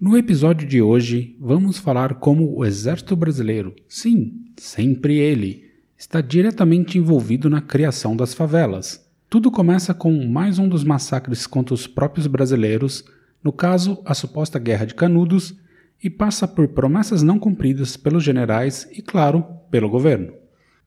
[0.00, 5.64] No episódio de hoje, vamos falar como o Exército Brasileiro, sim, sempre ele,
[5.98, 9.04] está diretamente envolvido na criação das favelas.
[9.28, 13.04] Tudo começa com mais um dos massacres contra os próprios brasileiros,
[13.42, 15.58] no caso, a suposta Guerra de Canudos,
[16.00, 20.32] e passa por promessas não cumpridas pelos generais e, claro, pelo governo.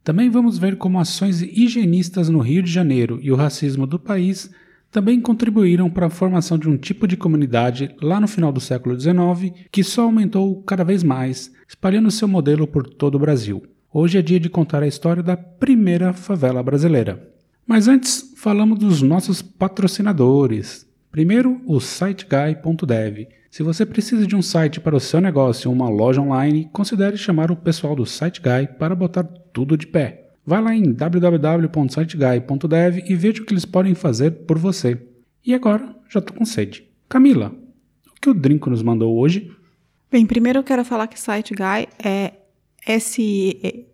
[0.05, 4.49] Também vamos ver como ações higienistas no Rio de Janeiro e o racismo do país
[4.91, 8.99] também contribuíram para a formação de um tipo de comunidade lá no final do século
[8.99, 13.63] XIX que só aumentou cada vez mais, espalhando seu modelo por todo o Brasil.
[13.93, 17.31] Hoje é dia de contar a história da primeira favela brasileira.
[17.65, 20.85] Mas antes, falamos dos nossos patrocinadores.
[21.09, 23.27] Primeiro, o siteguy.dev.
[23.49, 27.17] Se você precisa de um site para o seu negócio ou uma loja online, considere
[27.17, 30.20] chamar o pessoal do SiteGuy para botar tudo de pé.
[30.45, 34.99] Vá lá em www.siteguy.dev e veja o que eles podem fazer por você.
[35.45, 36.83] E agora, já estou com sede.
[37.07, 37.55] Camila,
[38.07, 39.49] o que o Drinco nos mandou hoje?
[40.11, 42.33] Bem, primeiro eu quero falar que SiteGuy é
[42.85, 43.87] S-I-T-E-G-U-Y.D-E-V.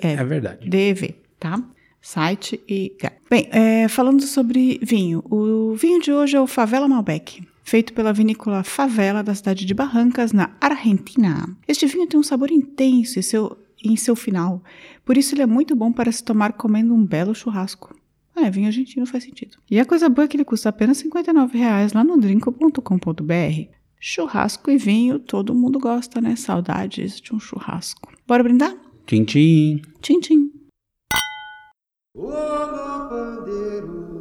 [0.00, 0.68] É verdade.
[0.68, 1.62] D-E-V, tá?
[2.02, 3.10] Site e guy.
[3.28, 8.12] Bem, é, falando sobre vinho, o vinho de hoje é o Favela Malbec, feito pela
[8.12, 11.56] vinícola Favela da cidade de Barrancas, na Argentina.
[11.68, 14.60] Este vinho tem um sabor intenso em seu, em seu final,
[15.04, 17.96] por isso ele é muito bom para se tomar comendo um belo churrasco.
[18.34, 19.58] É, vinho argentino faz sentido.
[19.70, 23.70] E a coisa boa é que ele custa apenas R$ 59,00 lá no drinco.com.br.
[24.00, 26.34] Churrasco e vinho, todo mundo gosta, né?
[26.34, 28.12] Saudades de um churrasco.
[28.26, 28.74] Bora brindar?
[29.06, 29.82] Tchim, tchim.
[30.00, 30.50] Tchim, tchim.
[32.16, 34.19] Olá, pandeiro.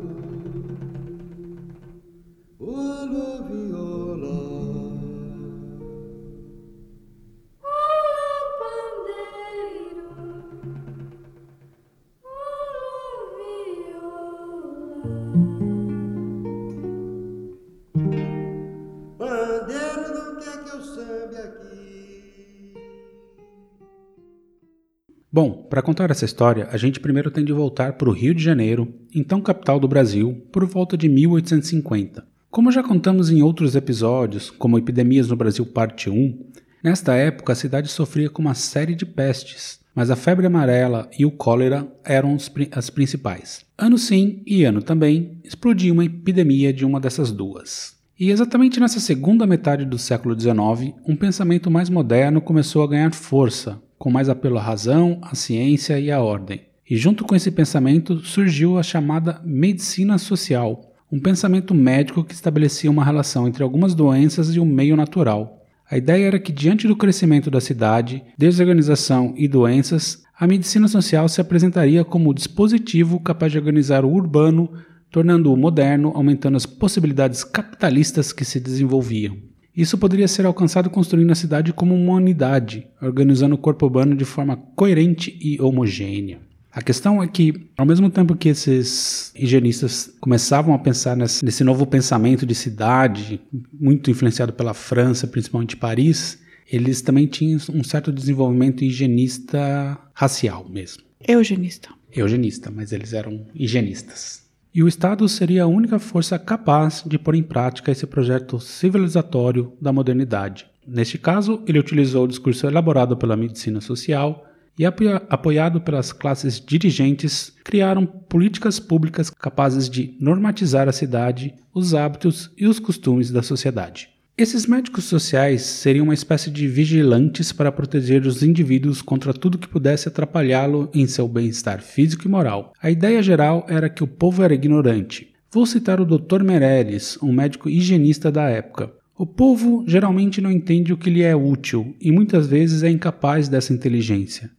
[25.31, 28.44] Bom, para contar essa história, a gente primeiro tem de voltar para o Rio de
[28.44, 32.29] Janeiro, então capital do Brasil, por volta de 1850.
[32.52, 36.48] Como já contamos em outros episódios, como Epidemias no Brasil Parte 1,
[36.84, 41.28] nesta época a cidade sofria com uma série de pestes, mas a febre amarela e
[41.28, 42.36] o cólera eram
[42.72, 43.64] as principais.
[43.78, 47.96] Ano sim e ano também, explodiu uma epidemia de uma dessas duas.
[48.20, 53.14] E exatamente nessa segunda metade do século XIX, um pensamento mais moderno começou a ganhar
[53.14, 56.62] força, com mais apelo à razão, à ciência e à ordem.
[56.90, 62.92] E junto com esse pensamento surgiu a chamada medicina social, um pensamento médico que estabelecia
[62.92, 65.66] uma relação entre algumas doenças e o meio natural.
[65.90, 71.28] A ideia era que, diante do crescimento da cidade, desorganização e doenças, a medicina social
[71.28, 74.72] se apresentaria como dispositivo capaz de organizar o urbano,
[75.09, 79.36] tornando-o moderno, aumentando as possibilidades capitalistas que se desenvolviam.
[79.75, 84.25] Isso poderia ser alcançado construindo a cidade como uma unidade, organizando o corpo urbano de
[84.25, 86.49] forma coerente e homogênea.
[86.72, 91.63] A questão é que, ao mesmo tempo que esses higienistas começavam a pensar nesse, nesse
[91.63, 93.41] novo pensamento de cidade,
[93.74, 96.40] muito influenciado pela França, principalmente Paris,
[96.72, 101.03] eles também tinham um certo desenvolvimento higienista racial mesmo.
[101.28, 101.90] Eugenista.
[102.16, 104.47] Eugenista, mas eles eram higienistas.
[104.74, 109.74] E o Estado seria a única força capaz de pôr em prática esse projeto civilizatório
[109.81, 110.68] da modernidade.
[110.88, 114.46] Neste caso, ele utilizou o discurso elaborado pela medicina social
[114.80, 122.50] e, apoiado pelas classes dirigentes, criaram políticas públicas capazes de normatizar a cidade, os hábitos
[122.58, 124.08] e os costumes da sociedade.
[124.38, 129.68] Esses médicos sociais seriam uma espécie de vigilantes para proteger os indivíduos contra tudo que
[129.68, 132.72] pudesse atrapalhá-lo em seu bem-estar físico e moral.
[132.82, 135.34] A ideia geral era que o povo era ignorante.
[135.52, 136.42] Vou citar o Dr.
[136.42, 138.94] Meirelles, um médico higienista da época.
[139.18, 143.50] O povo geralmente não entende o que lhe é útil e muitas vezes é incapaz
[143.50, 144.50] dessa inteligência.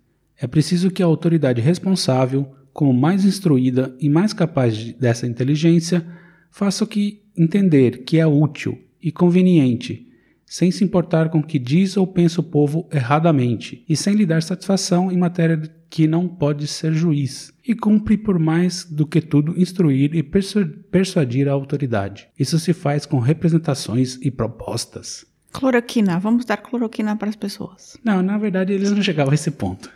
[0.40, 6.06] É preciso que a autoridade responsável, como mais instruída e mais capaz dessa inteligência,
[6.50, 10.06] faça o que entender que é útil e conveniente,
[10.46, 14.24] sem se importar com o que diz ou pensa o povo erradamente, e sem lhe
[14.24, 15.60] dar satisfação em matéria
[15.90, 21.48] que não pode ser juiz, e cumpre por mais do que tudo instruir e persuadir
[21.48, 22.28] a autoridade.
[22.38, 25.29] Isso se faz com representações e propostas.
[25.52, 27.96] Cloroquina, vamos dar cloroquina para as pessoas.
[28.04, 29.90] Não, na verdade eles não chegavam a esse ponto.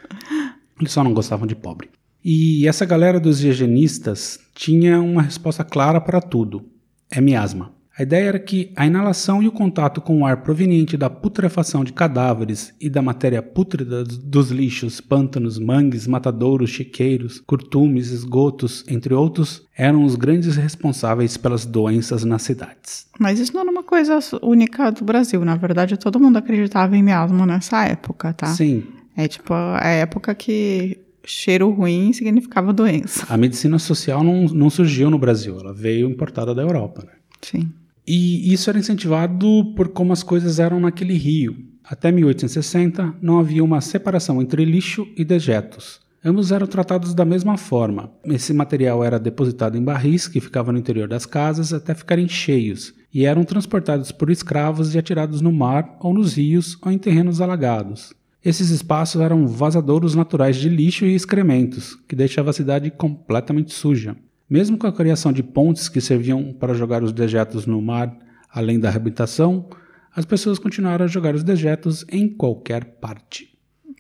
[0.79, 1.89] Eles só não gostavam de pobre.
[2.25, 6.65] E essa galera dos higienistas tinha uma resposta clara para tudo:
[7.11, 7.74] é miasma.
[7.96, 11.85] A ideia era que a inalação e o contato com o ar proveniente da putrefação
[11.85, 19.14] de cadáveres e da matéria pútrida dos lixos, pântanos, mangues, matadouros, chiqueiros, curtumes, esgotos, entre
[19.14, 23.06] outros, eram os grandes responsáveis pelas doenças nas cidades.
[23.17, 25.44] Mas isso não era uma coisa única do Brasil.
[25.44, 28.49] Na verdade, todo mundo acreditava em miasma nessa época, tá?
[28.49, 28.82] Sim,
[29.17, 33.25] É tipo a época que cheiro ruim significava doença.
[33.29, 37.02] a medicina social não, não surgiu no Brasil, ela veio importada da Europa.
[37.06, 37.12] Né?
[37.41, 37.70] Sim.
[38.06, 41.56] E isso era incentivado por como as coisas eram naquele rio.
[41.83, 46.01] Até 1860 não havia uma separação entre lixo e dejetos.
[46.25, 48.11] Ambos eram tratados da mesma forma.
[48.25, 52.95] Esse material era depositado em barris que ficavam no interior das casas até ficarem cheios
[53.12, 57.43] e eram transportados por escravos e atirados no mar ou nos rios ou em terrenos
[57.43, 58.15] alagados.
[58.43, 64.17] Esses espaços eram vazadouros naturais de lixo e excrementos, que deixava a cidade completamente suja.
[64.55, 68.17] Mesmo com a criação de pontes que serviam para jogar os dejetos no mar,
[68.49, 69.69] além da reabilitação,
[70.15, 73.49] as pessoas continuaram a jogar os dejetos em qualquer parte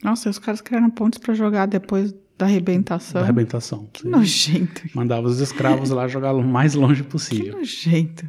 [0.00, 3.20] Nossa, os caras criaram pontes pra jogar depois da arrebentação.
[3.20, 3.88] da arrebentação.
[3.92, 4.82] Que nojento.
[4.94, 7.54] Mandava os escravos lá jogar o mais longe Que possível.
[7.58, 8.24] nojento.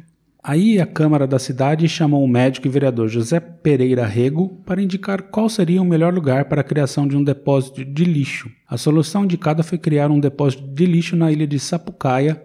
[0.48, 5.22] Aí a Câmara da cidade chamou o médico e vereador José Pereira Rego para indicar
[5.22, 8.48] qual seria o melhor lugar para a criação de um depósito de lixo.
[8.68, 12.40] A solução indicada foi criar um depósito de lixo na ilha de Sapucaia,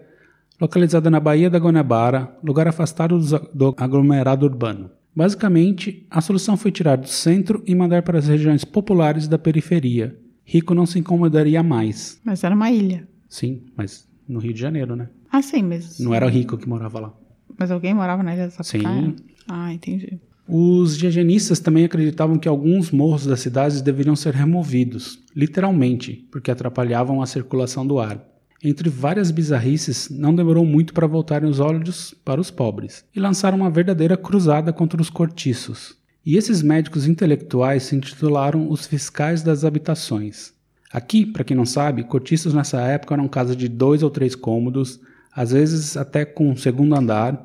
[0.60, 3.20] localizada na Baía da Guanabara, lugar afastado
[3.54, 4.90] do aglomerado urbano.
[5.14, 10.18] Basicamente, a solução foi tirar do centro e mandar para as regiões populares da periferia.
[10.44, 12.20] Rico não se incomodaria mais.
[12.24, 13.06] Mas era uma ilha.
[13.28, 15.08] Sim, mas no Rio de Janeiro, né?
[15.30, 16.00] Ah, sim, mas.
[16.00, 17.21] Não era rico que morava lá.
[17.58, 19.02] Mas alguém morava na ilha da Sapucaia?
[19.02, 19.16] Sim.
[19.48, 20.18] Ah, entendi.
[20.48, 27.22] Os higienistas também acreditavam que alguns morros das cidades deveriam ser removidos, literalmente, porque atrapalhavam
[27.22, 28.22] a circulação do ar.
[28.62, 33.58] Entre várias bizarrices, não demorou muito para voltarem os olhos para os pobres e lançaram
[33.58, 35.96] uma verdadeira cruzada contra os cortiços.
[36.24, 40.52] E esses médicos intelectuais se intitularam os fiscais das habitações.
[40.92, 45.00] Aqui, para quem não sabe, cortiços nessa época eram casas de dois ou três cômodos,
[45.34, 47.44] às vezes até com um segundo andar,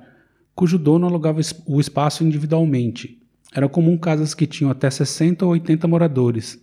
[0.55, 3.21] cujo dono alugava o espaço individualmente.
[3.53, 6.59] Era comum casas que tinham até 60 ou 80 moradores,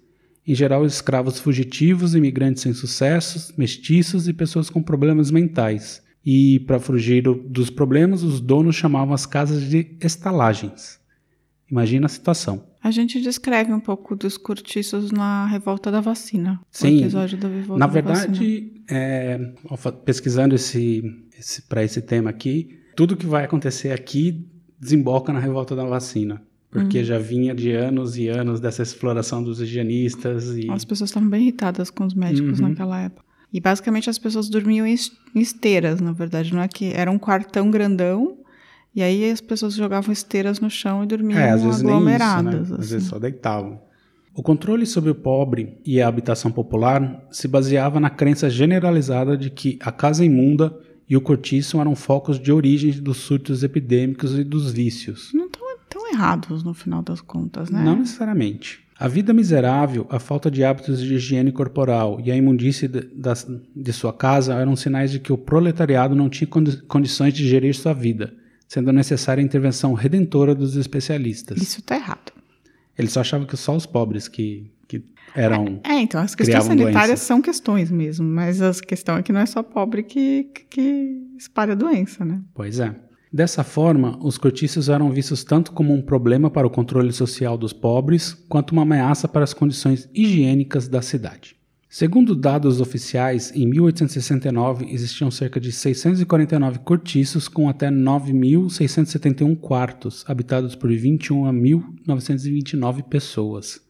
[0.47, 6.03] em geral escravos fugitivos, imigrantes sem sucessos, mestiços e pessoas com problemas mentais.
[6.27, 10.99] E, para fugir do- dos problemas, os donos chamavam as casas de estalagens.
[11.75, 12.63] Imagina a situação.
[12.81, 16.61] A gente descreve um pouco dos cortiços na revolta da vacina.
[16.71, 16.99] Sim.
[16.99, 18.33] O episódio da revolta Na da vacina.
[18.33, 19.41] verdade, é,
[20.05, 21.03] pesquisando esse,
[21.37, 24.47] esse, para esse tema aqui, tudo que vai acontecer aqui
[24.79, 26.41] desemboca na revolta da vacina.
[26.71, 27.05] Porque Uhum.
[27.05, 31.43] já vinha de anos e anos dessa exploração dos higienistas e As pessoas estavam bem
[31.43, 32.69] irritadas com os médicos Uhum.
[32.69, 33.25] naquela época.
[33.53, 34.95] E basicamente as pessoas dormiam em
[35.35, 36.53] esteiras, na verdade.
[36.55, 38.39] Não é que era um quartão grandão,
[38.95, 42.05] e aí as pessoas jogavam esteiras no chão e dormiam É, às vezes nem isso,
[42.05, 42.15] né?
[42.15, 42.73] aglomeradas.
[42.73, 42.91] Às assim.
[42.95, 43.81] vezes só deitavam.
[44.37, 49.49] O controle sobre o pobre e a habitação popular se baseava na crença generalizada de
[49.51, 50.77] que a casa imunda
[51.09, 55.31] e o cortiço eram focos de origem dos surtos epidêmicos e dos vícios.
[55.35, 57.83] Não estão tão errados no final das contas, né?
[57.85, 58.83] Não necessariamente.
[58.99, 63.09] A vida miserável, a falta de hábitos de higiene corporal e a imundície de,
[63.77, 67.75] de sua casa eram sinais de que o proletariado não tinha condi- condições de gerir
[67.75, 68.33] sua vida,
[68.67, 71.61] sendo necessária a intervenção redentora dos especialistas.
[71.61, 72.33] Isso tá errado.
[72.99, 75.05] Eles só achavam que só os pobres que, que
[75.35, 75.81] eram.
[75.85, 77.25] É, então, as questões sanitárias doença.
[77.25, 81.23] são questões mesmo, mas a questão é que não é só pobre que, que, que
[81.37, 82.41] espalha doença, né?
[82.55, 82.95] Pois é.
[83.33, 87.73] Dessa forma, os cortiços eram vistos tanto como um problema para o controle social dos
[87.73, 91.57] pobres, quanto uma ameaça para as condições higiênicas da cidade.
[91.97, 100.75] Segundo dados oficiais, em 1869 existiam cerca de 649 cortiços com até 9.671 quartos, habitados
[100.75, 103.81] por 21.929 pessoas.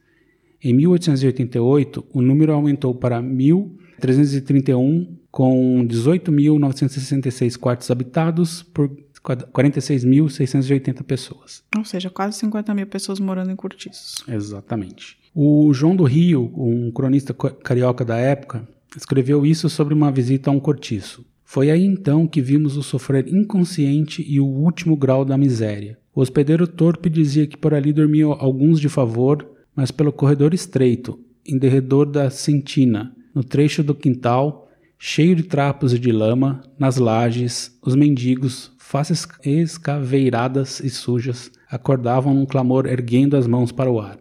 [0.63, 8.95] Em 1888, o número aumentou para 1.331, com 18.966 quartos habitados por
[9.25, 11.63] 46.680 pessoas.
[11.77, 14.17] Ou seja, quase 50 mil pessoas morando em cortiços.
[14.29, 15.17] Exatamente.
[15.35, 20.53] O João do Rio, um cronista carioca da época, escreveu isso sobre uma visita a
[20.53, 21.25] um cortiço.
[21.45, 25.99] Foi aí então que vimos o sofrer inconsciente e o último grau da miséria.
[26.15, 31.19] O hospedeiro torpe dizia que por ali dormiam alguns de favor, mas pelo corredor estreito,
[31.45, 36.97] em derredor da sentina, no trecho do quintal, cheio de trapos e de lama, nas
[36.97, 44.01] lajes, os mendigos, faces escaveiradas e sujas, acordavam num clamor erguendo as mãos para o
[44.01, 44.21] ar.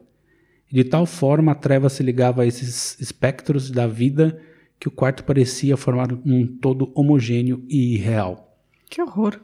[0.68, 4.42] E de tal forma a treva se ligava a esses espectros da vida
[4.80, 8.58] que o quarto parecia formar um todo homogêneo e irreal.
[8.90, 9.40] Que horror.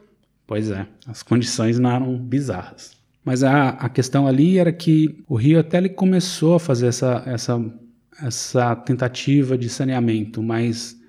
[0.48, 2.96] Pois é, as condições não eram bizarras.
[3.24, 7.22] Mas a, a questão ali era que o Rio até ele começou a fazer essa,
[7.24, 7.72] essa,
[8.20, 10.99] essa tentativa de saneamento, mas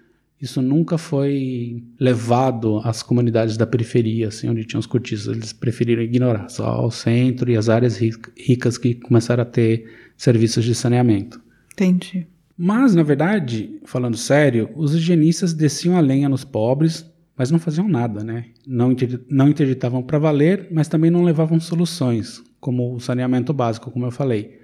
[0.42, 5.28] isso nunca foi levado às comunidades da periferia, assim, onde tinham os cortiços.
[5.28, 9.86] Eles preferiram ignorar, só ao centro e as áreas ricas que começaram a ter
[10.18, 11.40] serviços de saneamento.
[11.74, 12.28] Entendi.
[12.58, 17.88] Mas, na verdade, falando sério, os higienistas desciam a lenha nos pobres, mas não faziam
[17.88, 18.46] nada, né?
[18.68, 18.96] Não,
[19.30, 24.12] não interditavam para valer, mas também não levavam soluções, como o saneamento básico, como eu
[24.12, 24.61] falei.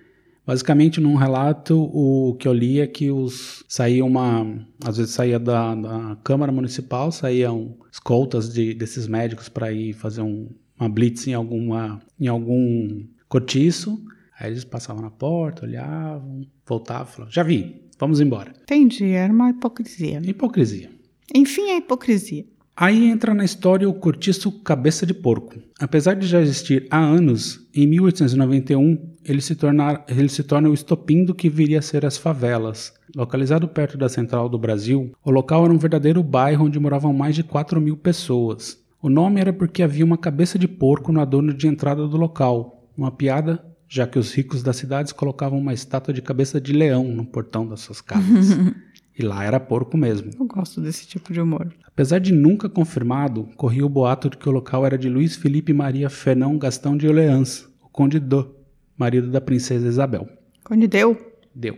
[0.48, 5.38] Basicamente, num relato, o que eu li é que os saía uma, às vezes saía
[5.38, 10.48] da, da Câmara Municipal, saíam escoltas de, desses médicos para ir fazer um,
[10.80, 14.02] uma blitz em alguma, em algum cortiço.
[14.40, 18.54] Aí eles passavam na porta, olhavam, voltavam, falavam: já vi, vamos embora.
[18.62, 20.22] Entendi, era uma hipocrisia.
[20.24, 20.90] Hipocrisia.
[21.36, 22.46] Enfim, a hipocrisia.
[22.80, 25.60] Aí entra na história o cortiço Cabeça de Porco.
[25.80, 30.74] Apesar de já existir há anos, em 1891 ele se, torna, ele se torna o
[30.74, 32.94] estopim do que viria a ser as favelas.
[33.16, 37.36] Localizado perto da central do Brasil, o local era um verdadeiro bairro onde moravam mais
[37.36, 38.82] de 4 mil pessoas.
[39.02, 42.90] O nome era porque havia uma cabeça de porco no adorno de entrada do local,
[42.98, 47.04] uma piada, já que os ricos das cidades colocavam uma estátua de cabeça de leão
[47.04, 48.58] no portão das suas casas.
[49.20, 50.30] E lá era porco mesmo.
[50.40, 51.74] Eu gosto desse tipo de humor.
[51.88, 55.74] Apesar de nunca confirmado, corria o boato de que o local era de Luiz Felipe
[55.74, 58.56] Maria Fernão Gastão de Orleans, o Conde do,
[58.98, 60.28] marido da princesa Isabel.
[60.64, 61.18] Conde deu?
[61.54, 61.78] Deu.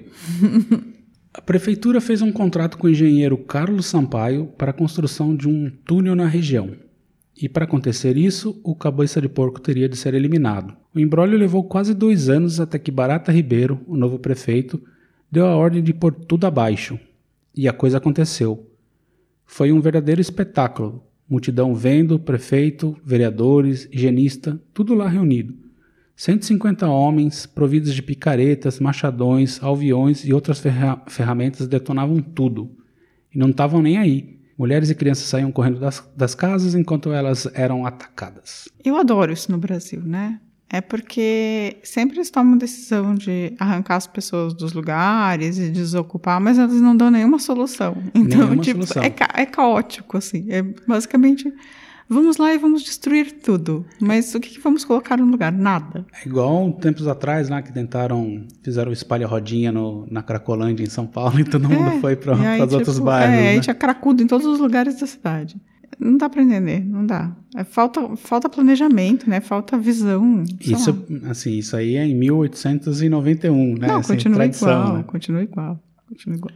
[1.33, 5.69] a prefeitura fez um contrato com o engenheiro Carlos Sampaio para a construção de um
[5.85, 6.71] túnel na região.
[7.41, 10.75] E para acontecer isso, o cabeça de porco teria de ser eliminado.
[10.93, 14.81] O embrólio levou quase dois anos até que Barata Ribeiro, o novo prefeito,
[15.31, 16.99] deu a ordem de pôr tudo abaixo,
[17.55, 18.69] e a coisa aconteceu.
[19.45, 21.03] Foi um verdadeiro espetáculo.
[21.29, 25.55] Multidão vendo, prefeito, vereadores, higienista, tudo lá reunido.
[26.23, 32.69] 150 homens, providos de picaretas, machadões, alviões e outras ferra ferramentas, detonavam tudo.
[33.33, 34.37] E não estavam nem aí.
[34.57, 38.67] Mulheres e crianças saíam correndo das, das casas enquanto elas eram atacadas.
[38.83, 40.41] Eu adoro isso no Brasil, né?
[40.69, 46.59] É porque sempre eles tomam decisão de arrancar as pessoas dos lugares e desocupar, mas
[46.59, 47.95] eles não dão nenhuma solução.
[48.13, 49.03] Então, Nenhuma tipo, solução.
[49.03, 50.47] É, ca- é caótico, assim.
[50.49, 51.51] É basicamente,
[52.09, 53.85] vamos lá e vamos destruir tudo.
[54.01, 55.51] Mas o que, que vamos colocar no lugar?
[55.51, 56.05] Nada.
[56.23, 59.71] É igual tempos atrás lá que tentaram, fizeram o espalha-rodinha
[60.09, 63.05] na Cracolândia em São Paulo e todo mundo É, foi para e os outros tipo,
[63.05, 63.35] bairros.
[63.35, 63.49] É, né?
[63.51, 65.55] aí tinha cracudo em todos os lugares da cidade.
[65.99, 67.35] Não dá pra entender, não dá.
[67.55, 69.41] É falta, falta planejamento, né?
[69.41, 70.37] Falta visão.
[70.37, 70.43] lá.
[70.61, 73.87] Isso, assim, isso aí é em 1891, né?
[73.87, 75.03] Não, Assim, continua tradição, igual, né?
[75.03, 76.53] continua igual, continua igual.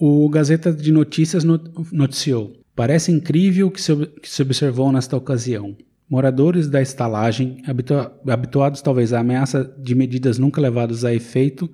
[0.00, 5.76] O Gazeta de Notícias not- noticiou: Parece incrível o que se, observou nesta ocasião.
[6.08, 11.68] Moradores da estalagem, habitua- habituados talvez à ameaça de medidas nunca levadas a efeito,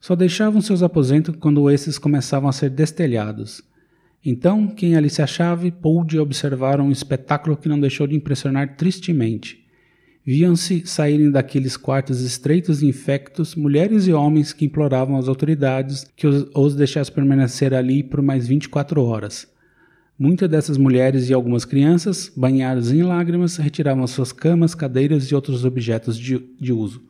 [0.00, 3.60] só deixavam seus aposentos quando esses começavam a ser destelhados.
[4.24, 9.62] Então, quem ali se achava pôde observar um espetáculo que não deixou de impressionar tristemente.
[10.24, 16.26] Viam-se saírem daqueles quartos estreitos e infectos mulheres e homens que imploravam às autoridades que
[16.26, 19.54] os, os deixassem permanecer ali por mais 24 horas.
[20.18, 25.64] Muitas dessas mulheres e algumas crianças, banhadas em lágrimas, retiravam suas camas, cadeiras e outros
[25.64, 27.02] objetos de, de uso.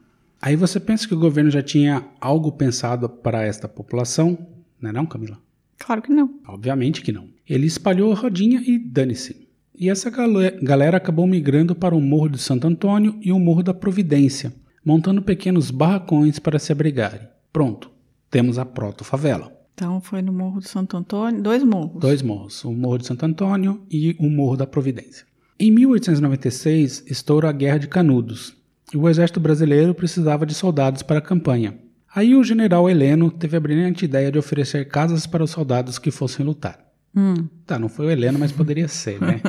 [0.42, 4.36] Aí você pensa que o governo já tinha algo pensado para esta população?
[4.80, 5.38] Não é não, Camila?
[5.78, 6.40] Claro que não.
[6.48, 7.28] Obviamente que não.
[7.48, 9.46] Ele espalhou a rodinha e dane-se.
[9.78, 13.62] E essa gale- galera acabou migrando para o Morro de Santo Antônio e o Morro
[13.62, 14.52] da Providência,
[14.84, 17.20] montando pequenos barracões para se abrigarem.
[17.52, 17.90] Pronto,
[18.30, 19.55] temos a proto-favela.
[19.76, 22.00] Então foi no Morro do Santo Antônio, dois morros.
[22.00, 25.26] Dois morros, o Morro de Santo Antônio e o Morro da Providência.
[25.60, 28.56] Em 1896, estoura a Guerra de Canudos,
[28.94, 31.76] e o exército brasileiro precisava de soldados para a campanha.
[32.14, 36.10] Aí o general Heleno teve a brilhante ideia de oferecer casas para os soldados que
[36.10, 36.82] fossem lutar.
[37.14, 39.42] Hum, Tá, não foi o Heleno, mas poderia ser, né?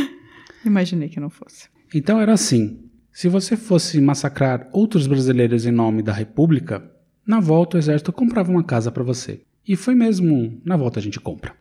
[0.64, 1.68] imaginei que não fosse.
[1.94, 6.90] Então era assim: se você fosse massacrar outros brasileiros em nome da República,
[7.26, 9.42] na volta o exército comprava uma casa para você.
[9.68, 11.52] E foi mesmo na volta a gente compra.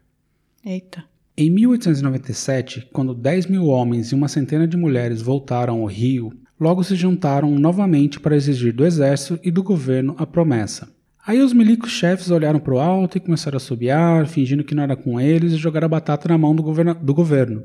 [0.66, 1.04] Eita.
[1.38, 6.86] Em 1897, quando 10 mil homens e uma centena de mulheres voltaram ao Rio, logo
[6.86, 10.90] se juntaram novamente para exigir do exército e do governo a promessa.
[11.28, 14.84] Aí os milicos chefes olharam para o alto e começaram a subiar, fingindo que não
[14.84, 16.64] era com eles e jogaram a batata na mão do,
[16.96, 17.62] do governo,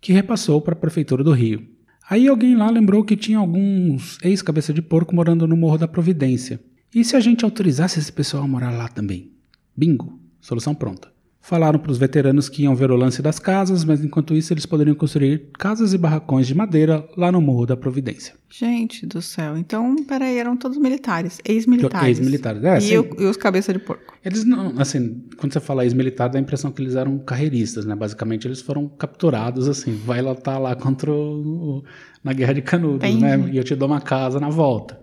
[0.00, 1.66] que repassou para a Prefeitura do Rio.
[2.08, 6.60] Aí alguém lá lembrou que tinha alguns ex-cabeça de porco morando no Morro da Providência.
[6.94, 9.32] E se a gente autorizasse esse pessoal a morar lá também?
[9.76, 10.18] Bingo!
[10.40, 11.10] Solução pronta.
[11.44, 14.64] Falaram para os veteranos que iam ver o lance das casas, mas enquanto isso eles
[14.64, 18.34] poderiam construir casas e barracões de madeira lá no Morro da Providência.
[18.48, 19.58] Gente do céu.
[19.58, 22.18] Então, peraí, eram todos militares, ex-militares.
[22.20, 24.16] Ex-militares, é, e, o- e os cabeça de porco.
[24.24, 27.96] Eles não, assim, quando você fala ex-militar, dá a impressão que eles eram carreiristas, né?
[27.96, 31.82] Basicamente, eles foram capturados, assim, vai lutar lá contra o,
[32.22, 33.36] na Guerra de Canudos, né?
[33.52, 35.00] E eu te dou uma casa na volta.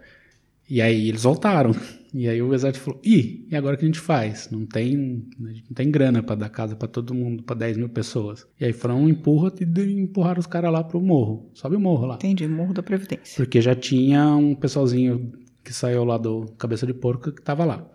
[0.69, 1.75] E aí eles voltaram.
[2.13, 4.49] E aí o exército falou: Ih, e agora o que a gente faz?
[4.51, 7.77] Não tem, a gente não tem grana pra dar casa pra todo mundo, pra 10
[7.77, 8.47] mil pessoas.
[8.59, 11.49] E aí foram empurra e empurraram os caras lá pro morro.
[11.53, 12.15] Sobe o morro lá.
[12.15, 13.35] Entendi, Morro da Previdência.
[13.35, 15.31] Porque já tinha um pessoalzinho
[15.63, 17.87] que saiu lá do Cabeça de Porco que tava lá.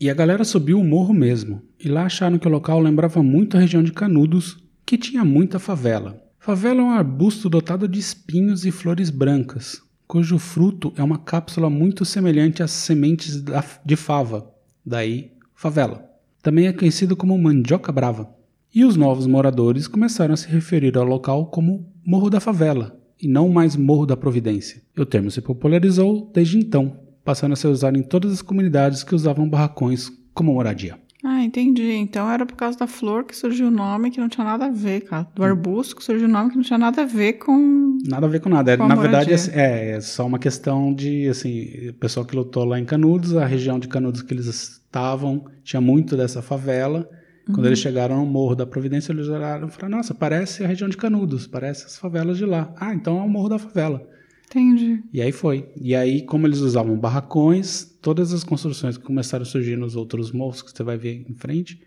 [0.00, 1.62] E a galera subiu o morro mesmo.
[1.78, 5.58] E lá acharam que o local lembrava muito a região de Canudos, que tinha muita
[5.58, 6.20] favela.
[6.38, 11.70] Favela é um arbusto dotado de espinhos e flores brancas, cujo fruto é uma cápsula
[11.70, 13.44] muito semelhante às sementes
[13.84, 14.52] de fava,
[14.84, 16.04] daí favela.
[16.42, 18.28] Também é conhecido como mandioca brava.
[18.74, 23.28] E os novos moradores começaram a se referir ao local como Morro da Favela, e
[23.28, 24.82] não mais Morro da Providência.
[24.98, 29.14] O termo se popularizou desde então, passando a ser usado em todas as comunidades que
[29.14, 30.98] usavam barracões como moradia.
[31.22, 31.92] Ah, entendi.
[31.92, 34.70] Então era por causa da flor que surgiu o nome que não tinha nada a
[34.70, 35.22] ver, cara.
[35.22, 35.32] Hum.
[35.34, 37.98] Do arbusto que surgiu o nome que não tinha nada a ver com.
[38.06, 38.72] Nada a ver com nada.
[38.72, 42.64] É, Com Na verdade, é, é só uma questão de, assim, o pessoal que lutou
[42.64, 47.08] lá em Canudos, a região de Canudos que eles estavam, tinha muito dessa favela.
[47.52, 50.88] Quando eles chegaram no Morro da Providência, eles olharam e falaram, nossa, parece a região
[50.88, 52.72] de Canudos, parece as favelas de lá.
[52.78, 54.06] Ah, então é o Morro da Favela.
[54.48, 55.02] Entendi.
[55.12, 55.68] E aí foi.
[55.80, 60.32] E aí, como eles usavam barracões, todas as construções que começaram a surgir nos outros
[60.32, 61.80] morros que você vai ver em frente,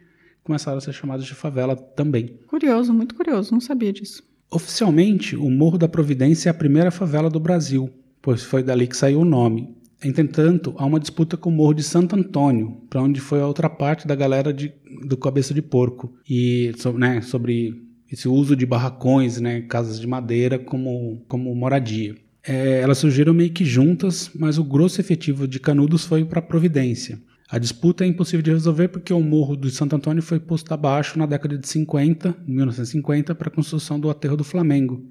[0.43, 2.37] começaram a ser chamadas de favela também.
[2.47, 3.51] Curioso, muito curioso.
[3.51, 4.23] Não sabia disso.
[4.51, 7.89] Oficialmente, o Morro da Providência é a primeira favela do Brasil,
[8.21, 9.75] pois foi dali que saiu o nome.
[10.03, 13.69] Entretanto, há uma disputa com o Morro de Santo Antônio, para onde foi a outra
[13.69, 14.73] parte da galera de-
[15.07, 20.59] do Cabeça de Porco, e né, sobre esse uso de barracões, né, casas de madeira
[20.59, 22.15] como, como moradia.
[22.45, 27.21] É, elas surgiram meio que juntas, mas o grosso efetivo de Canudos foi para Providência.
[27.49, 31.17] A disputa é impossível de resolver porque o Morro de Santo Antônio foi posto abaixo
[31.19, 35.05] na década de 50, 1950, para a construção do aterro do Flamengo.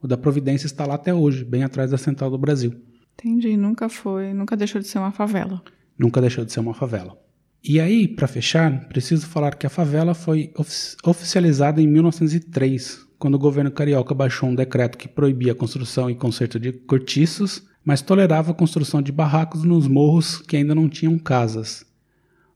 [0.00, 2.74] O da Providência está lá até hoje, bem atrás da Central do Brasil.
[3.14, 3.56] Entendi.
[3.56, 5.62] Nunca foi, nunca deixou de ser uma favela.
[5.98, 7.18] Nunca deixou de ser uma favela.
[7.64, 13.34] E aí, para fechar, preciso falar que a favela foi ofi- oficializada em 1903, quando
[13.34, 18.02] o governo carioca baixou um decreto que proibia a construção e conserto de cortiços, mas
[18.02, 21.84] tolerava a construção de barracos nos morros que ainda não tinham casas.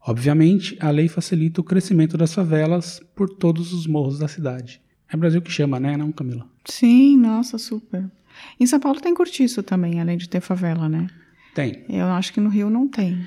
[0.07, 4.81] Obviamente, a lei facilita o crescimento das favelas por todos os morros da cidade.
[5.12, 5.96] É Brasil que chama, né?
[5.96, 6.46] Não, Camila?
[6.64, 8.11] Sim, nossa, super.
[8.59, 11.09] Em São Paulo tem cortiço também, além de ter favela, né?
[11.55, 11.85] Tem.
[11.88, 13.25] Eu acho que no Rio não tem.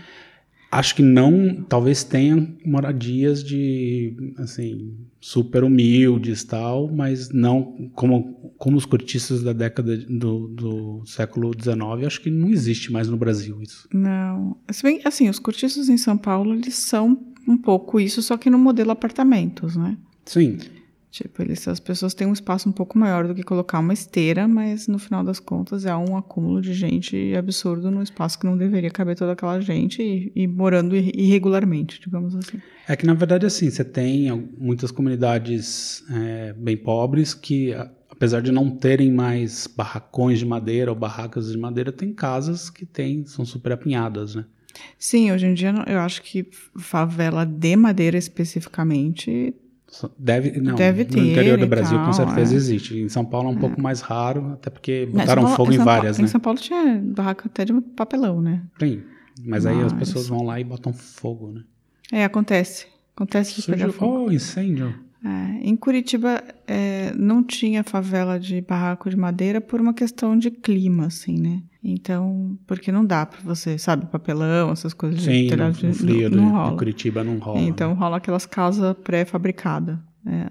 [0.73, 8.75] Acho que não, talvez tenha moradias de, assim, super humildes tal, mas não como, como
[8.75, 13.61] os cortiços da década do, do século XIX, acho que não existe mais no Brasil
[13.61, 13.87] isso.
[13.93, 14.57] Não.
[14.71, 18.49] Se bem, assim, os cortiços em São Paulo, eles são um pouco isso, só que
[18.49, 19.95] no modelo apartamentos, né?
[20.25, 20.57] Sim,
[21.13, 24.47] Tipo, eles, as pessoas têm um espaço um pouco maior do que colocar uma esteira,
[24.47, 28.57] mas no final das contas é um acúmulo de gente absurdo num espaço que não
[28.57, 32.59] deveria caber toda aquela gente e, e morando ir- irregularmente, digamos assim.
[32.87, 37.71] É que na verdade assim, você tem muitas comunidades é, bem pobres que,
[38.09, 42.87] apesar de não terem mais barracões de madeira ou barracas de madeira, tem casas que
[42.87, 44.45] tem, são super apinhadas, né?
[44.97, 49.53] Sim, hoje em dia eu acho que favela de madeira especificamente.
[50.17, 52.57] Deve, não, Deve no interior ter do Brasil com tal, certeza é.
[52.57, 52.97] existe.
[52.97, 55.91] Em São Paulo é um pouco mais raro, até porque botaram Paulo- fogo em Paulo-
[55.91, 56.27] várias, Em né?
[56.27, 58.63] São Paulo tinha barraca até de papelão, né?
[58.79, 59.03] Tem.
[59.45, 61.61] Mas aí as Mas- pessoas vão lá e botam fogo, né?
[62.11, 62.87] É, acontece.
[63.15, 64.25] Acontece de pegar Surgiu, fogo.
[64.27, 64.95] oh, incêndio.
[65.23, 70.51] É, em Curitiba é, não tinha favela de barraco de madeira por uma questão de
[70.51, 71.61] clima, assim, né?
[71.81, 75.93] Então, porque não dá pra você, sabe, papelão, essas coisas de Sim, no, de- no
[75.93, 76.71] frio não, não de, rola.
[76.71, 77.59] de Curitiba não rola.
[77.61, 77.95] Então né?
[77.99, 79.97] rola aquelas casas pré-fabricadas.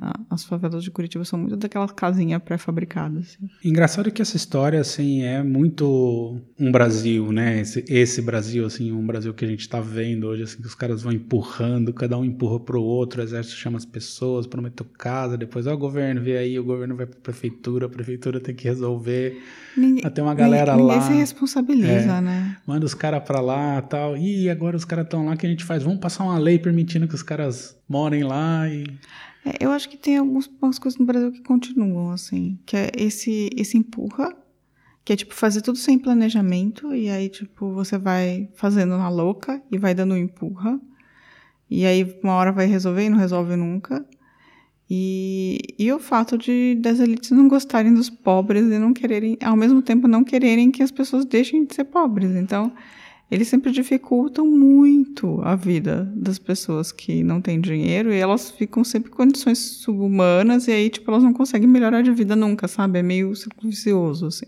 [0.00, 3.38] A- as favelas de Curitiba são muito daquelas casinhas pré-fabricadas.
[3.38, 3.48] Assim.
[3.68, 7.61] Engraçado que essa história, assim, é muito um Brasil, né?
[7.61, 10.74] Esse, esse Brasil, assim, um Brasil que a gente tá vendo hoje, assim, que os
[10.74, 15.37] caras vão empurrando, cada um empurra pro outro, o exército chama as pessoas, promete casa,
[15.37, 18.64] depois, ó, o governo vê aí, o governo vai pra prefeitura, a prefeitura tem que
[18.64, 19.40] resolver,
[19.76, 20.94] Ninguém, tem uma galera ninguém, lá.
[20.94, 22.20] Ninguém se responsabiliza, É.
[22.20, 22.56] né?
[22.66, 24.16] manda os caras pra lá tal.
[24.16, 25.82] E agora os caras estão lá, o que a gente faz?
[25.82, 28.85] Vamos passar uma lei permitindo que os caras morem lá e.
[29.44, 30.46] É, eu acho que tem algumas,
[30.78, 32.59] coisas no Brasil que continuam, assim.
[32.64, 34.35] Que é esse, esse empurra,
[35.05, 39.62] que é tipo fazer tudo sem planejamento, e aí, tipo, você vai fazendo na louca
[39.70, 40.81] e vai dando um empurra.
[41.68, 44.07] E aí, uma hora vai resolver e não resolve nunca.
[44.94, 49.57] E, e o fato de das elites não gostarem dos pobres e não quererem, ao
[49.57, 52.31] mesmo tempo, não quererem que as pessoas deixem de ser pobres.
[52.37, 52.72] Então,
[53.33, 58.85] eles sempre dificultam muito a vida das pessoas que não têm dinheiro e elas ficam
[58.85, 62.99] sempre em condições subhumanas e aí, tipo, elas não conseguem melhorar de vida nunca, sabe?
[62.99, 64.45] É meio círculo vicioso, assim.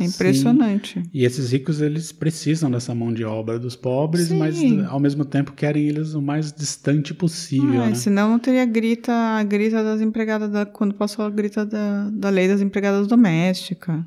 [0.00, 1.02] É impressionante.
[1.12, 4.38] E esses ricos, eles precisam dessa mão de obra dos pobres, Sim.
[4.38, 4.56] mas
[4.88, 7.94] ao mesmo tempo querem eles o mais distante possível, Ah, né?
[7.94, 12.30] Senão não teria grita, a grita das empregadas, da, quando passou a grita da, da
[12.30, 14.00] lei das empregadas domésticas.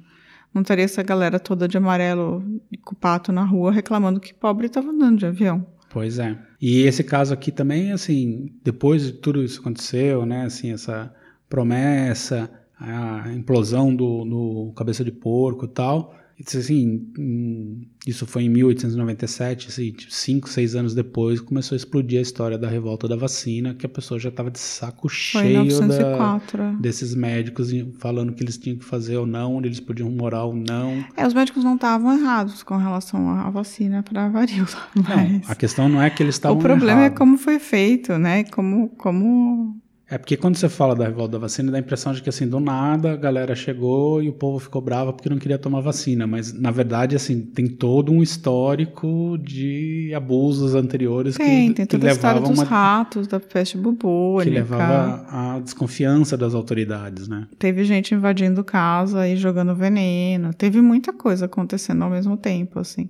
[0.53, 4.89] Não essa galera toda de amarelo e com pato na rua reclamando que pobre estava
[4.89, 5.65] andando de avião.
[5.89, 6.37] Pois é.
[6.61, 11.13] E esse caso aqui também, assim, depois de tudo isso aconteceu, né, assim, essa
[11.49, 16.15] promessa, a implosão do, do cabeça de porco e tal,
[16.47, 22.19] assim, hum, isso foi em 1897, assim, tipo, cinco, seis anos depois, começou a explodir
[22.19, 25.57] a história da revolta da vacina, que a pessoa já estava de saco Foi cheio
[25.57, 26.77] da, 1904.
[26.79, 30.55] desses médicos falando que eles tinham que fazer ou não, onde eles podiam morar ou
[30.55, 31.03] não.
[31.15, 35.55] É, os médicos não estavam errados com relação à vacina para varíola, Não, mas a
[35.55, 38.43] questão não é que eles o estavam problema é como foi feito, né?
[38.45, 39.80] Como, como
[40.11, 42.45] É porque quando você fala da revolta da vacina, dá a impressão de que assim,
[42.45, 46.27] do nada a galera chegou e o povo ficou bravo porque não queria tomar vacina.
[46.27, 51.91] Mas na verdade, assim, tem todo um histórico de abusos anteriores tem, que, tem que
[51.97, 54.51] toda a história dos uma, ratos, da peste bubônica.
[54.51, 57.47] que levava à desconfiança das autoridades, né?
[57.57, 60.53] Teve gente invadindo casa e jogando veneno.
[60.53, 63.09] Teve muita coisa acontecendo ao mesmo tempo, assim.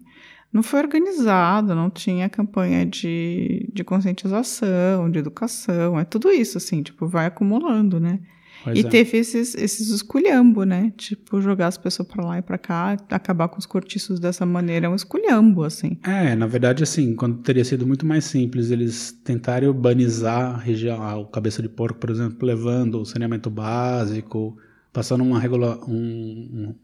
[0.52, 6.00] Não foi organizado, não tinha campanha de, de conscientização, de educação.
[6.00, 8.20] É tudo isso, assim, tipo, vai acumulando, né?
[8.64, 8.90] Pois e é.
[8.90, 10.94] teve esses, esses esculhambo, né?
[10.96, 14.86] Tipo, jogar as pessoas pra lá e pra cá, acabar com os cortiços dessa maneira
[14.86, 15.98] é um esculhambo, assim.
[16.04, 21.22] É, na verdade, assim, quando teria sido muito mais simples eles tentarem urbanizar a região,
[21.22, 24.56] o cabeça de porco, por exemplo, levando o saneamento básico,
[24.94, 26.76] passando uma, regula um-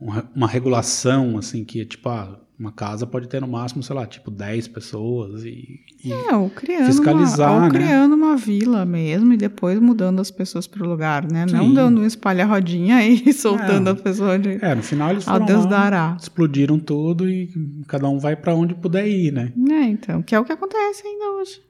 [0.00, 3.94] um- um- uma regulação, assim, que, tipo, ah, uma casa pode ter no máximo, sei
[3.96, 5.80] lá, tipo 10 pessoas e...
[6.04, 7.70] e- É, ou criando, Fiscalizar, uma, ou né?
[7.70, 11.44] criando uma vila mesmo e depois mudando as pessoas pro lugar, né?
[11.50, 11.74] Não Sim.
[11.74, 13.92] dando um espalha-rodinha e soltando É.
[13.92, 14.64] a pessoa de...
[14.64, 16.16] É, no final eles foram Deus lá, dará.
[16.20, 17.50] explodiram tudo e
[17.88, 19.52] cada um vai pra onde puder ir, né?
[19.70, 21.60] É, então, que é o que acontece ainda hoje.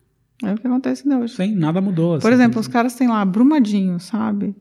[0.44, 1.34] É o que acontece ainda hoje.
[1.34, 2.18] Sem nada mudou.
[2.18, 4.54] Por assim, exemplo, os caras têm lá Brumadinho, sabe?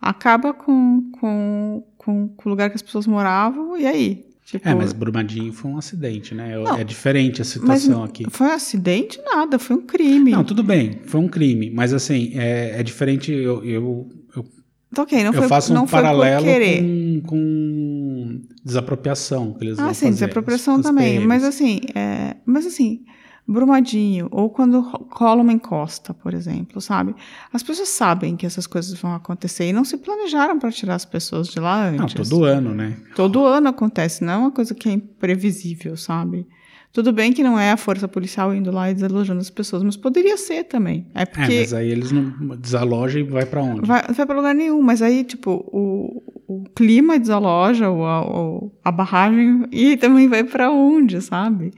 [0.00, 4.25] Acaba com, com, com, com o lugar que as pessoas moravam, e aí?
[4.46, 6.52] Tipo, É, mas Brumadinho foi um acidente, né?
[6.52, 8.24] É- Não, é diferente a situação aqui.
[8.30, 9.20] foi um acidente?
[9.24, 10.30] Nada, foi um crime.
[10.30, 13.32] Não, tudo bem, foi um crime, mas assim, é, é diferente.
[13.32, 14.46] Eu, eu, eu,
[14.94, 19.76] Tá ok, não eu foi, faço não um foi paralelo com, com desapropriação que eles
[19.78, 20.14] vão Ah, sim, fazer.
[20.14, 21.14] desapropriação os- os também.
[21.14, 21.26] PMs.
[21.26, 23.00] Mas assim, é, mas assim,
[23.46, 24.80] Brumadinho, ou quando
[25.10, 27.14] rola uma encosta, por exemplo, sabe?
[27.52, 31.04] As pessoas sabem que essas coisas vão acontecer e não se planejaram para tirar as
[31.04, 32.28] pessoas de lá Não, antes.
[32.28, 32.96] todo ano, né?
[33.14, 36.46] Todo ano acontece, não é uma coisa que é imprevisível, sabe?
[36.92, 39.96] Tudo bem que não é a força policial indo lá e desalojando as pessoas, mas
[39.98, 41.06] poderia ser também.
[41.14, 43.86] É É, porque mas aí eles não desalojam e vai pra onde?
[43.86, 48.72] vai, vai para lugar nenhum, mas aí, tipo, o, o clima desaloja, o, a, o-
[48.82, 51.70] a barragem, e também vai para onde, sabe?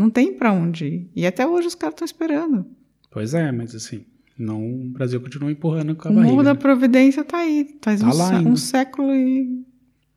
[0.00, 1.10] Não tem para onde ir.
[1.14, 2.64] E até hoje os caras estão esperando.
[3.10, 4.06] Pois é, mas assim,
[4.38, 6.32] não, o Brasil continua empurrando com a o barriga.
[6.32, 6.58] Morro da né?
[6.58, 7.76] Providência tá aí.
[7.82, 9.62] Faz Tá um, lá um século e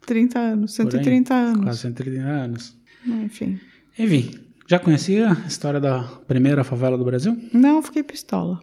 [0.05, 1.63] 30 anos, Por aí, 130 anos.
[1.63, 2.77] Quase 130 anos.
[3.05, 3.59] Enfim.
[3.99, 4.31] Enfim,
[4.69, 7.37] já conhecia a história da primeira favela do Brasil?
[7.53, 8.61] Não, fiquei pistola.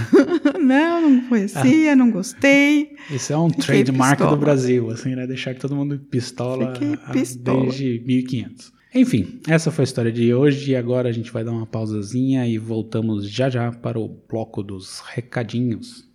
[0.60, 2.94] não, não conhecia, não gostei.
[3.10, 4.36] Esse é um trademark pistola.
[4.36, 5.26] do Brasil, assim, né?
[5.26, 6.74] Deixar todo mundo pistola
[7.06, 7.62] ah, pistola.
[7.62, 8.79] desde 1500.
[8.92, 12.44] Enfim, essa foi a história de hoje e agora a gente vai dar uma pausazinha
[12.46, 16.08] e voltamos já já para o bloco dos recadinhos.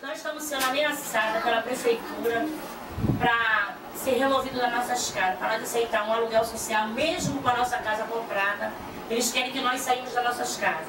[0.00, 2.46] Nós estamos sendo ameaçadas pela prefeitura
[3.18, 7.56] para ser removido das nossas casas, para nós aceitar um aluguel social, mesmo com a
[7.56, 8.70] nossa casa comprada.
[9.10, 10.86] Eles querem que nós saímos das nossas casas.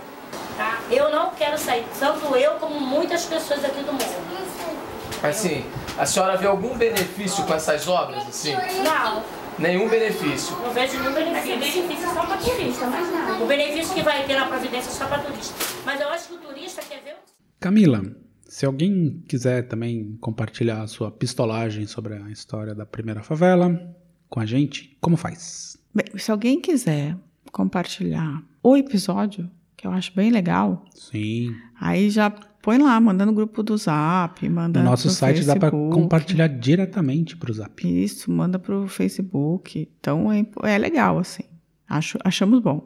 [0.56, 0.80] Tá?
[0.92, 4.86] Eu não quero sair, tanto eu como muitas pessoas aqui do mundo.
[5.24, 5.66] Assim,
[5.98, 8.54] a senhora vê algum benefício com essas obras, assim?
[8.84, 9.24] Não,
[9.58, 10.58] Nenhum benefício.
[10.58, 11.60] não vejo nenhum benefício.
[11.60, 13.44] benefício só para turista, mas nada.
[13.44, 15.56] O benefício que vai ter na Providência é só para turista.
[15.86, 18.04] Mas eu acho que o turista quer ver o Camila,
[18.46, 23.96] se alguém quiser também compartilhar a sua pistolagem sobre a história da primeira favela
[24.30, 25.78] com a gente, como faz?
[25.94, 27.16] Bem, se alguém quiser
[27.52, 32.30] compartilhar o episódio, que eu acho bem legal, Sim, aí já
[32.66, 35.94] Põe lá, manda no grupo do Zap, manda No nosso site dá para Facebook.
[35.94, 37.88] compartilhar diretamente pro Zap.
[37.88, 39.88] Isso, manda pro Facebook.
[40.00, 41.44] Então é, é legal, assim.
[41.88, 42.84] Acho, achamos bom.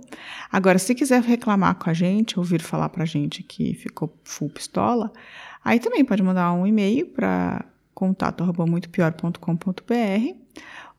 [0.52, 5.13] Agora, se quiser reclamar com a gente, ouvir falar pra gente que ficou full pistola,
[5.63, 7.63] aí também pode mandar um e-mail para
[7.94, 10.36] contato@muitopior.com.br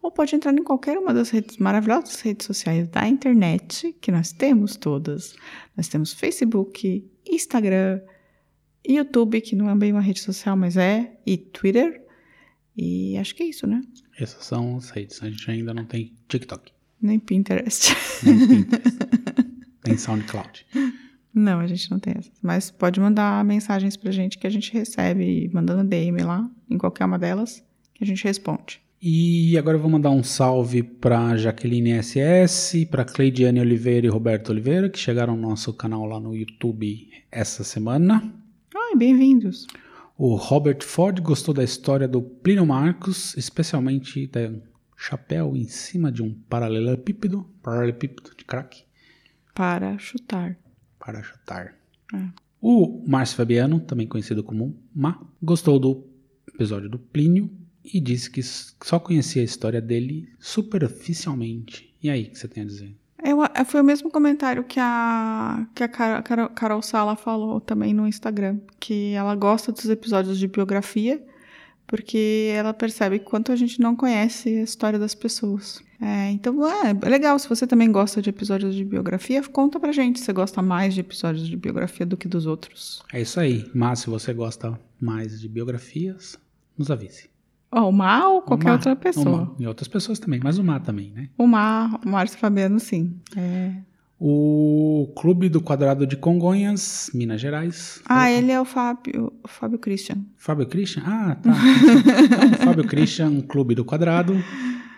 [0.01, 4.33] ou pode entrar em qualquer uma das redes maravilhosas redes sociais da internet, que nós
[4.33, 5.37] temos todas.
[5.77, 8.01] Nós temos Facebook, Instagram,
[8.87, 12.03] YouTube, que não é bem uma rede social, mas é, e Twitter.
[12.77, 13.83] E acho que é isso, né?
[14.19, 15.23] Essas são as redes.
[15.23, 17.95] A gente ainda não tem TikTok, Nem Pinterest.
[18.25, 18.99] nem Pinterest,
[19.83, 20.67] tem SoundCloud.
[21.33, 22.33] Não, a gente não tem essas.
[22.43, 27.05] Mas pode mandar mensagens pra gente que a gente recebe, mandando DM lá, em qualquer
[27.05, 27.65] uma delas,
[27.95, 28.81] que a gente responde.
[29.03, 34.51] E agora eu vou mandar um salve para Jaqueline SS, para Cleidiane Oliveira e Roberto
[34.51, 38.40] Oliveira, que chegaram no nosso canal lá no YouTube essa semana.
[38.91, 39.69] Ai, bem-vindos.
[40.19, 44.63] O Robert Ford gostou da história do Plínio Marcos, especialmente do
[44.97, 48.83] chapéu em cima de um paralelepípedo, paralelepípedo de crack,
[49.55, 50.59] Para chutar.
[50.99, 51.77] para chutar.
[52.13, 52.29] É.
[52.61, 56.05] O Márcio Fabiano, também conhecido como Ma, gostou do
[56.53, 57.49] episódio do Plínio
[57.85, 61.95] e disse que só conhecia a história dele superficialmente.
[62.03, 63.00] E aí, o que você tem a dizer?
[63.25, 68.07] Eu, foi o mesmo comentário que a, que a Carol, Carol Sala falou também no
[68.07, 71.23] Instagram, que ela gosta dos episódios de biografia,
[71.87, 75.83] porque ela percebe quanto a gente não conhece a história das pessoas.
[76.01, 79.93] É, então, é, é legal, se você também gosta de episódios de biografia, conta pra
[79.93, 83.03] gente se você gosta mais de episódios de biografia do que dos outros.
[83.13, 83.71] É isso aí.
[83.75, 86.39] Mas se você gosta mais de biografias,
[86.79, 87.29] nos avise.
[87.73, 89.55] Ó, o Mar ou qualquer O Ma- outra pessoa.
[89.59, 91.29] E outras pessoas também, mas o Mar também, né?
[91.39, 93.15] O Mar, o Márcio Fabiano, sim.
[93.37, 93.73] É.
[94.23, 98.03] O Clube do Quadrado de Congonhas, Minas Gerais.
[98.07, 100.19] Ah, ele é o Fábio, o Fábio Christian.
[100.37, 101.03] Fábio Christian?
[101.07, 101.51] Ah, tá.
[102.53, 104.35] Então, Fábio Christian, Clube do Quadrado,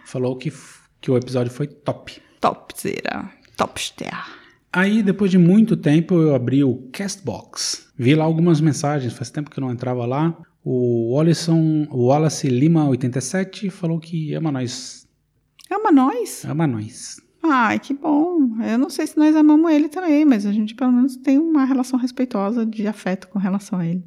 [0.04, 0.52] falou que,
[1.00, 2.20] que o episódio foi top.
[2.40, 3.30] Topzera.
[3.56, 4.12] Topster.
[4.72, 7.92] Aí, depois de muito tempo, eu abri o Castbox.
[7.96, 10.36] Vi lá algumas mensagens, faz tempo que eu não entrava lá.
[10.64, 15.08] O Wallison, o Wallace Lima 87 falou que ama nós.
[15.70, 16.44] Ama nós?
[16.44, 17.20] Ama nós.
[17.42, 18.56] Ai, que bom.
[18.64, 21.64] Eu não sei se nós amamos ele também, mas a gente pelo menos tem uma
[21.64, 24.04] relação respeitosa de afeto com relação a ele.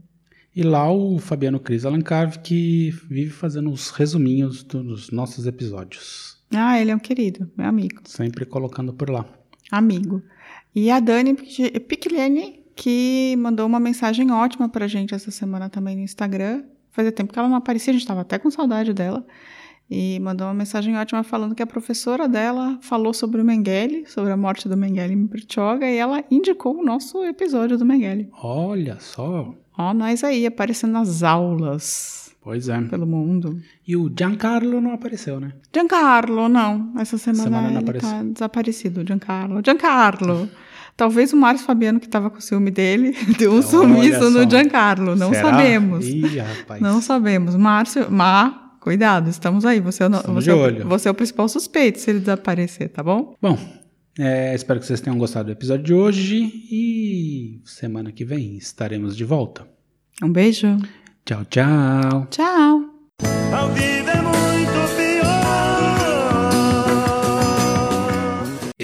[0.56, 6.38] E lá o Fabiano Cris Alencar, que vive fazendo os resuminhos dos nossos episódios.
[6.54, 8.00] Ah, ele é um querido, meu amigo.
[8.06, 9.26] Sempre colocando por lá.
[9.70, 10.22] Amigo.
[10.74, 16.02] E a Dani Picliane, que mandou uma mensagem ótima pra gente essa semana também no
[16.02, 16.64] Instagram.
[16.92, 19.26] Fazia tempo que ela não aparecia, a gente tava até com saudade dela.
[19.90, 24.32] E mandou uma mensagem ótima falando que a professora dela falou sobre o Mengele, sobre
[24.32, 28.30] a morte do Mengele em Bertioga, e ela indicou o nosso episódio do Mengele.
[28.42, 29.54] Olha só.
[29.78, 32.82] Ó, nós aí aparecendo nas aulas Pois é.
[32.82, 33.60] pelo mundo.
[33.88, 35.54] E o Giancarlo não apareceu, né?
[35.74, 36.92] Giancarlo, não.
[36.98, 38.10] Essa semana, Semana não ele apareceu.
[38.10, 39.62] tá desaparecido, Giancarlo.
[39.64, 40.50] Giancarlo.
[40.98, 45.16] Talvez o Márcio Fabiano, que tava com ciúme dele, deu um Olha sumiço no Giancarlo.
[45.16, 45.52] Não Será?
[45.52, 46.06] sabemos.
[46.06, 46.82] Ih, rapaz.
[46.82, 47.56] Não sabemos.
[47.56, 49.82] Márcio, Má, cuidado, estamos aí.
[49.82, 53.04] Você é, Estamos você, de é você é o principal suspeito se ele desaparecer, tá
[53.04, 53.36] bom?
[53.42, 53.58] Bom,
[54.18, 59.18] é, espero que vocês tenham gostado do episódio de hoje e semana que vem estaremos
[59.18, 59.68] de volta.
[60.24, 60.78] Um beijo.
[61.26, 62.28] Tchau, tchau.
[62.30, 62.96] Tchau.